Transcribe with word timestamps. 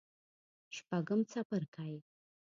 شپږم 0.75 1.19
څپرکی 1.31 1.93